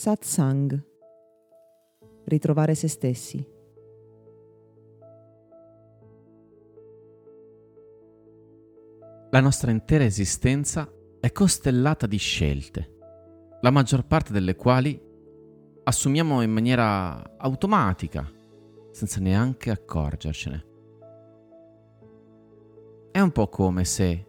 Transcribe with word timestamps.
Satsang. 0.00 0.82
Ritrovare 2.24 2.74
se 2.74 2.88
stessi. 2.88 3.46
La 9.28 9.40
nostra 9.40 9.70
intera 9.70 10.04
esistenza 10.04 10.90
è 11.20 11.30
costellata 11.32 12.06
di 12.06 12.16
scelte, 12.16 12.96
la 13.60 13.68
maggior 13.68 14.06
parte 14.06 14.32
delle 14.32 14.56
quali 14.56 14.98
assumiamo 15.84 16.40
in 16.40 16.50
maniera 16.50 17.36
automatica, 17.36 18.26
senza 18.92 19.20
neanche 19.20 19.68
accorgercene. 19.68 20.66
È 23.10 23.20
un 23.20 23.32
po' 23.32 23.48
come 23.48 23.84
se 23.84 24.26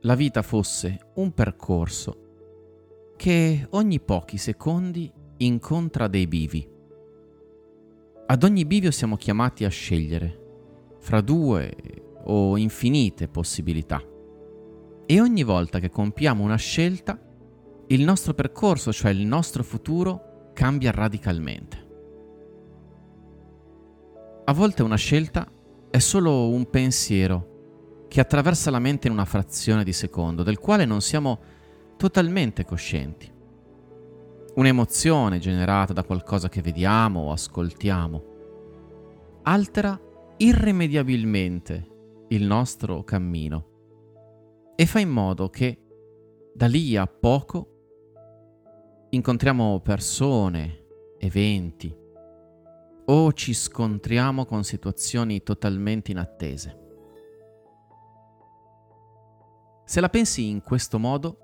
la 0.00 0.16
vita 0.16 0.42
fosse 0.42 1.12
un 1.14 1.32
percorso 1.32 2.23
che 3.16 3.66
ogni 3.70 4.00
pochi 4.00 4.36
secondi 4.36 5.10
incontra 5.38 6.08
dei 6.08 6.26
bivi. 6.26 6.68
Ad 8.26 8.42
ogni 8.42 8.64
bivio 8.64 8.90
siamo 8.90 9.16
chiamati 9.16 9.64
a 9.64 9.68
scegliere 9.68 10.40
fra 10.98 11.20
due 11.20 11.74
o 12.24 12.56
infinite 12.56 13.28
possibilità. 13.28 14.02
E 15.06 15.20
ogni 15.20 15.42
volta 15.42 15.78
che 15.78 15.90
compiamo 15.90 16.42
una 16.42 16.56
scelta, 16.56 17.18
il 17.88 18.02
nostro 18.02 18.32
percorso, 18.32 18.92
cioè 18.92 19.10
il 19.10 19.26
nostro 19.26 19.62
futuro, 19.62 20.50
cambia 20.54 20.90
radicalmente. 20.90 21.82
A 24.46 24.52
volte 24.52 24.82
una 24.82 24.96
scelta 24.96 25.50
è 25.90 25.98
solo 25.98 26.48
un 26.48 26.68
pensiero 26.70 28.06
che 28.08 28.20
attraversa 28.20 28.70
la 28.70 28.78
mente 28.78 29.06
in 29.06 29.12
una 29.12 29.24
frazione 29.24 29.84
di 29.84 29.92
secondo, 29.92 30.42
del 30.42 30.58
quale 30.58 30.84
non 30.84 31.00
siamo 31.00 31.40
totalmente 32.04 32.66
coscienti. 32.66 33.32
Un'emozione 34.56 35.38
generata 35.38 35.94
da 35.94 36.04
qualcosa 36.04 36.50
che 36.50 36.60
vediamo 36.60 37.20
o 37.20 37.32
ascoltiamo 37.32 38.24
altera 39.44 39.98
irrimediabilmente 40.36 42.26
il 42.28 42.44
nostro 42.44 43.04
cammino 43.04 44.72
e 44.76 44.84
fa 44.84 44.98
in 44.98 45.08
modo 45.08 45.48
che 45.48 45.80
da 46.52 46.66
lì 46.66 46.94
a 46.94 47.06
poco 47.06 49.06
incontriamo 49.08 49.80
persone, 49.80 50.84
eventi 51.16 51.96
o 53.06 53.32
ci 53.32 53.54
scontriamo 53.54 54.44
con 54.44 54.62
situazioni 54.62 55.42
totalmente 55.42 56.10
inattese. 56.10 56.78
Se 59.86 60.00
la 60.02 60.10
pensi 60.10 60.48
in 60.48 60.60
questo 60.60 60.98
modo, 60.98 61.38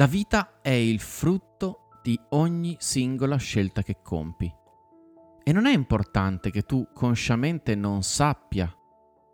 la 0.00 0.06
vita 0.06 0.62
è 0.62 0.70
il 0.70 0.98
frutto 0.98 1.90
di 2.02 2.18
ogni 2.30 2.74
singola 2.78 3.36
scelta 3.36 3.82
che 3.82 3.98
compi. 4.02 4.50
E 5.44 5.52
non 5.52 5.66
è 5.66 5.74
importante 5.74 6.50
che 6.50 6.62
tu 6.62 6.88
consciamente 6.94 7.74
non 7.74 8.02
sappia 8.02 8.74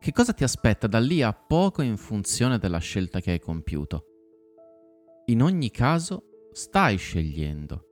che 0.00 0.10
cosa 0.10 0.32
ti 0.32 0.42
aspetta 0.42 0.88
da 0.88 0.98
lì 0.98 1.22
a 1.22 1.32
poco 1.32 1.82
in 1.82 1.96
funzione 1.96 2.58
della 2.58 2.78
scelta 2.78 3.20
che 3.20 3.30
hai 3.30 3.38
compiuto. 3.38 4.06
In 5.26 5.40
ogni 5.40 5.70
caso 5.70 6.48
stai 6.50 6.96
scegliendo 6.96 7.84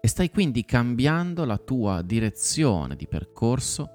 e 0.00 0.08
stai 0.08 0.30
quindi 0.30 0.64
cambiando 0.64 1.44
la 1.44 1.58
tua 1.58 2.00
direzione 2.00 2.96
di 2.96 3.06
percorso 3.06 3.86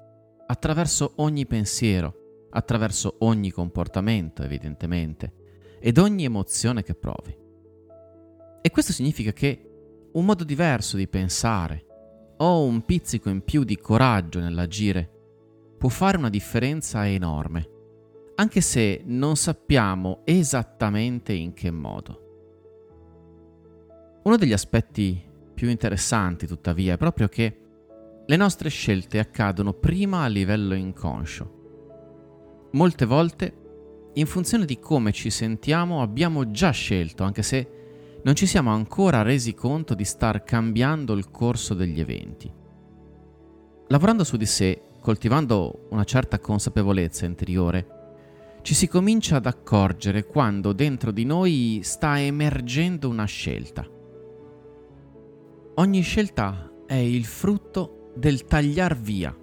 attraverso 0.46 1.14
ogni 1.16 1.46
pensiero, 1.46 2.46
attraverso 2.50 3.16
ogni 3.20 3.50
comportamento 3.50 4.44
evidentemente, 4.44 5.78
ed 5.80 5.98
ogni 5.98 6.22
emozione 6.22 6.84
che 6.84 6.94
provi. 6.94 7.46
E 8.68 8.70
questo 8.70 8.92
significa 8.92 9.32
che 9.32 10.10
un 10.12 10.26
modo 10.26 10.44
diverso 10.44 10.98
di 10.98 11.08
pensare 11.08 11.86
o 12.36 12.64
un 12.64 12.84
pizzico 12.84 13.30
in 13.30 13.42
più 13.42 13.64
di 13.64 13.78
coraggio 13.78 14.40
nell'agire 14.40 15.10
può 15.78 15.88
fare 15.88 16.18
una 16.18 16.28
differenza 16.28 17.08
enorme, 17.08 17.66
anche 18.34 18.60
se 18.60 19.00
non 19.06 19.36
sappiamo 19.36 20.20
esattamente 20.24 21.32
in 21.32 21.54
che 21.54 21.70
modo. 21.70 22.20
Uno 24.24 24.36
degli 24.36 24.52
aspetti 24.52 25.18
più 25.54 25.70
interessanti, 25.70 26.46
tuttavia, 26.46 26.92
è 26.92 26.98
proprio 26.98 27.28
che 27.28 27.60
le 28.26 28.36
nostre 28.36 28.68
scelte 28.68 29.18
accadono 29.18 29.72
prima 29.72 30.24
a 30.24 30.28
livello 30.28 30.74
inconscio. 30.74 32.68
Molte 32.72 33.06
volte, 33.06 34.10
in 34.12 34.26
funzione 34.26 34.66
di 34.66 34.78
come 34.78 35.12
ci 35.12 35.30
sentiamo, 35.30 36.02
abbiamo 36.02 36.50
già 36.50 36.68
scelto, 36.68 37.24
anche 37.24 37.42
se 37.42 37.76
non 38.22 38.34
ci 38.34 38.46
siamo 38.46 38.70
ancora 38.70 39.22
resi 39.22 39.54
conto 39.54 39.94
di 39.94 40.04
star 40.04 40.42
cambiando 40.42 41.14
il 41.14 41.30
corso 41.30 41.74
degli 41.74 42.00
eventi. 42.00 42.52
Lavorando 43.88 44.24
su 44.24 44.36
di 44.36 44.46
sé 44.46 44.82
coltivando 45.00 45.86
una 45.90 46.04
certa 46.04 46.38
consapevolezza 46.38 47.24
interiore, 47.24 47.96
ci 48.62 48.74
si 48.74 48.88
comincia 48.88 49.36
ad 49.36 49.46
accorgere 49.46 50.26
quando 50.26 50.72
dentro 50.72 51.10
di 51.10 51.24
noi 51.24 51.80
sta 51.82 52.20
emergendo 52.20 53.08
una 53.08 53.24
scelta. 53.24 53.86
Ogni 55.76 56.00
scelta 56.00 56.70
è 56.86 56.94
il 56.94 57.24
frutto 57.24 58.12
del 58.16 58.44
tagliar 58.44 58.96
via 58.96 59.34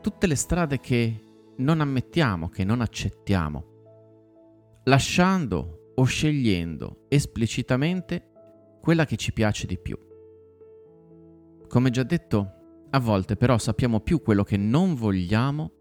tutte 0.00 0.26
le 0.26 0.36
strade 0.36 0.80
che 0.80 1.20
non 1.56 1.80
ammettiamo, 1.80 2.50
che 2.50 2.62
non 2.62 2.80
accettiamo, 2.80 3.64
lasciando 4.84 5.83
o 5.94 6.04
scegliendo 6.04 7.06
esplicitamente 7.08 8.30
quella 8.80 9.04
che 9.04 9.16
ci 9.16 9.32
piace 9.32 9.66
di 9.66 9.78
più. 9.78 9.98
Come 11.68 11.90
già 11.90 12.02
detto, 12.02 12.86
a 12.90 12.98
volte 12.98 13.36
però 13.36 13.58
sappiamo 13.58 14.00
più 14.00 14.22
quello 14.22 14.44
che 14.44 14.56
non 14.56 14.94
vogliamo 14.94 15.72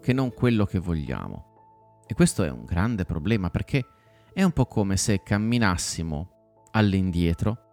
che 0.00 0.12
non 0.12 0.32
quello 0.32 0.64
che 0.64 0.78
vogliamo. 0.78 2.02
E 2.06 2.14
questo 2.14 2.42
è 2.42 2.50
un 2.50 2.64
grande 2.64 3.04
problema 3.04 3.50
perché 3.50 3.84
è 4.32 4.42
un 4.42 4.52
po' 4.52 4.66
come 4.66 4.96
se 4.96 5.22
camminassimo 5.22 6.66
all'indietro 6.72 7.68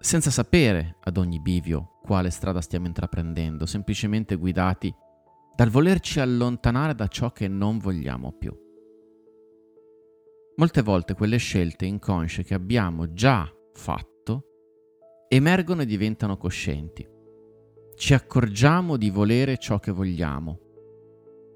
senza 0.00 0.30
sapere 0.30 0.96
ad 1.02 1.16
ogni 1.16 1.40
bivio 1.40 1.98
quale 2.02 2.30
strada 2.30 2.60
stiamo 2.60 2.86
intraprendendo, 2.86 3.66
semplicemente 3.66 4.36
guidati 4.36 4.94
dal 5.54 5.68
volerci 5.68 6.20
allontanare 6.20 6.94
da 6.94 7.06
ciò 7.06 7.32
che 7.32 7.48
non 7.48 7.78
vogliamo 7.78 8.32
più. 8.32 8.54
Molte 10.60 10.82
volte 10.82 11.14
quelle 11.14 11.38
scelte 11.38 11.86
inconsce 11.86 12.44
che 12.44 12.52
abbiamo 12.52 13.14
già 13.14 13.50
fatto 13.72 14.44
emergono 15.26 15.80
e 15.80 15.86
diventano 15.86 16.36
coscienti 16.36 17.18
ci 18.00 18.14
accorgiamo 18.14 18.96
di 18.96 19.10
volere 19.10 19.58
ciò 19.58 19.78
che 19.78 19.90
vogliamo. 19.90 20.58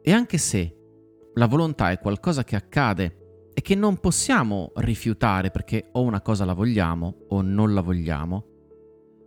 E 0.03 0.13
anche 0.13 0.37
se 0.37 0.77
la 1.35 1.47
volontà 1.47 1.91
è 1.91 1.99
qualcosa 1.99 2.45
che 2.45 2.55
accade 2.55 3.51
e 3.55 3.63
che 3.63 3.75
non 3.75 3.99
possiamo 3.99 4.73
rifiutare 4.77 5.51
perché 5.51 5.89
o 5.93 6.03
una 6.03 6.21
cosa 6.21 6.45
la 6.45 6.53
vogliamo 6.53 7.25
o 7.29 7.41
non 7.41 7.73
la 7.73 7.81
vogliamo, 7.81 8.45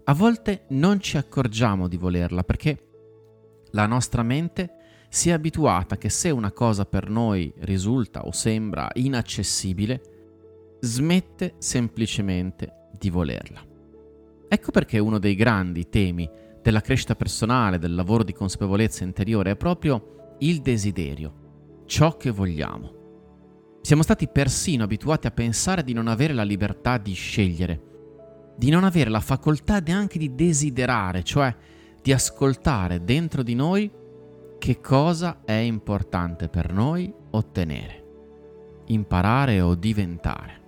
a 0.03 0.13
volte 0.13 0.65
non 0.69 0.99
ci 0.99 1.17
accorgiamo 1.17 1.87
di 1.87 1.97
volerla 1.97 2.43
perché 2.43 2.83
la 3.71 3.87
nostra 3.87 4.21
mente 4.21 4.76
si 5.09 5.29
è 5.29 5.33
abituata 5.33 5.97
che 5.97 6.09
se 6.09 6.29
una 6.29 6.51
cosa 6.51 6.85
per 6.85 7.09
noi 7.09 7.53
risulta 7.59 8.25
o 8.25 8.31
sembra 8.31 8.89
inaccessibile, 8.93 10.01
smette 10.81 11.55
semplicemente 11.57 12.89
di 12.97 13.09
volerla. 13.09 13.65
Ecco 14.49 14.71
perché 14.71 14.99
uno 14.99 15.19
dei 15.19 15.35
grandi 15.35 15.89
temi 15.89 16.29
della 16.61 16.81
crescita 16.81 17.15
personale, 17.15 17.79
del 17.79 17.95
lavoro 17.95 18.23
di 18.23 18.33
consapevolezza 18.33 19.03
interiore, 19.03 19.51
è 19.51 19.55
proprio 19.55 20.35
il 20.39 20.61
desiderio, 20.61 21.83
ciò 21.85 22.15
che 22.17 22.29
vogliamo. 22.29 22.95
Siamo 23.81 24.03
stati 24.03 24.27
persino 24.27 24.83
abituati 24.83 25.27
a 25.27 25.31
pensare 25.31 25.83
di 25.83 25.93
non 25.93 26.07
avere 26.07 26.33
la 26.33 26.43
libertà 26.43 26.97
di 26.97 27.13
scegliere, 27.13 27.81
di 28.57 28.69
non 28.69 28.83
avere 28.83 29.09
la 29.09 29.21
facoltà 29.21 29.79
neanche 29.79 30.17
di 30.17 30.35
desiderare, 30.35 31.23
cioè 31.23 31.55
di 32.01 32.11
ascoltare 32.11 33.03
dentro 33.03 33.43
di 33.43 33.55
noi 33.55 33.89
che 34.57 34.79
cosa 34.79 35.41
è 35.45 35.53
importante 35.53 36.49
per 36.49 36.73
noi 36.73 37.13
ottenere, 37.31 38.03
imparare 38.87 39.61
o 39.61 39.75
diventare. 39.75 40.61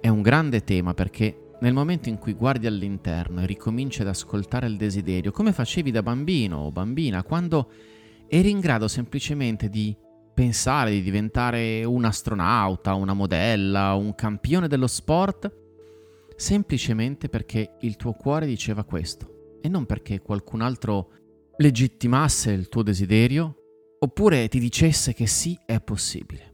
È 0.00 0.08
un 0.08 0.22
grande 0.22 0.64
tema 0.64 0.94
perché 0.94 1.50
nel 1.60 1.72
momento 1.72 2.08
in 2.08 2.18
cui 2.18 2.32
guardi 2.32 2.66
all'interno 2.66 3.40
e 3.40 3.46
ricominci 3.46 4.02
ad 4.02 4.08
ascoltare 4.08 4.66
il 4.66 4.76
desiderio, 4.76 5.30
come 5.30 5.52
facevi 5.52 5.92
da 5.92 6.02
bambino 6.02 6.58
o 6.58 6.72
bambina, 6.72 7.22
quando 7.22 7.70
eri 8.26 8.50
in 8.50 8.58
grado 8.58 8.88
semplicemente 8.88 9.68
di 9.68 9.96
pensare 10.34 10.90
di 10.90 11.02
diventare 11.02 11.84
un 11.84 12.04
astronauta, 12.04 12.94
una 12.94 13.12
modella, 13.12 13.94
un 13.94 14.14
campione 14.14 14.66
dello 14.66 14.88
sport, 14.88 15.54
semplicemente 16.34 17.28
perché 17.28 17.76
il 17.82 17.96
tuo 17.96 18.12
cuore 18.14 18.46
diceva 18.46 18.82
questo 18.82 19.58
e 19.60 19.68
non 19.68 19.86
perché 19.86 20.20
qualcun 20.20 20.62
altro 20.62 21.10
legittimasse 21.56 22.50
il 22.52 22.68
tuo 22.68 22.82
desiderio 22.82 23.56
oppure 23.98 24.48
ti 24.48 24.58
dicesse 24.58 25.12
che 25.12 25.26
sì 25.26 25.58
è 25.64 25.80
possibile. 25.80 26.50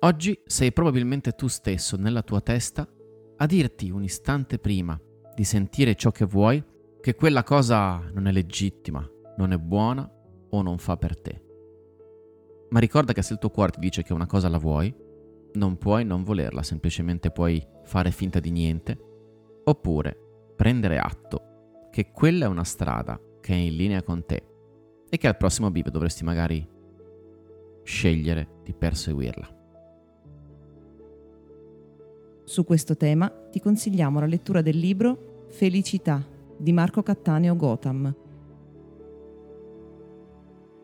Oggi 0.00 0.38
sei 0.44 0.72
probabilmente 0.72 1.32
tu 1.32 1.46
stesso 1.46 1.96
nella 1.96 2.22
tua 2.22 2.40
testa 2.40 2.86
a 3.36 3.46
dirti 3.46 3.90
un 3.90 4.02
istante 4.02 4.58
prima 4.58 5.00
di 5.34 5.44
sentire 5.44 5.94
ciò 5.94 6.10
che 6.10 6.26
vuoi 6.26 6.62
che 7.00 7.14
quella 7.14 7.42
cosa 7.42 7.98
non 8.12 8.26
è 8.26 8.32
legittima, 8.32 9.08
non 9.36 9.52
è 9.52 9.58
buona 9.58 10.08
o 10.50 10.62
non 10.62 10.78
fa 10.78 10.96
per 10.96 11.20
te. 11.20 11.42
Ma 12.70 12.80
ricorda 12.80 13.12
che 13.12 13.22
se 13.22 13.34
il 13.34 13.38
tuo 13.38 13.50
cuore 13.50 13.72
ti 13.72 13.80
dice 13.80 14.02
che 14.02 14.12
una 14.12 14.26
cosa 14.26 14.48
la 14.48 14.58
vuoi, 14.58 14.94
non 15.54 15.78
puoi 15.78 16.04
non 16.04 16.24
volerla, 16.24 16.62
semplicemente 16.62 17.30
puoi 17.30 17.64
fare 17.84 18.10
finta 18.10 18.40
di 18.40 18.50
niente, 18.50 18.98
oppure 19.64 20.18
prendere 20.56 20.98
atto 20.98 21.88
che 21.90 22.10
quella 22.10 22.46
è 22.46 22.48
una 22.48 22.64
strada 22.64 23.20
che 23.44 23.52
è 23.52 23.56
in 23.56 23.76
linea 23.76 24.02
con 24.02 24.24
te 24.24 24.42
e 25.06 25.18
che 25.18 25.28
al 25.28 25.36
prossimo 25.36 25.70
bivio 25.70 25.90
dovresti 25.90 26.24
magari 26.24 26.66
scegliere 27.82 28.48
di 28.62 28.72
perseguirla. 28.72 29.46
Su 32.44 32.64
questo 32.64 32.96
tema 32.96 33.28
ti 33.50 33.60
consigliamo 33.60 34.18
la 34.18 34.24
lettura 34.24 34.62
del 34.62 34.78
libro 34.78 35.44
Felicità 35.50 36.26
di 36.56 36.72
Marco 36.72 37.02
Cattaneo 37.02 37.54
Gotham. 37.54 38.16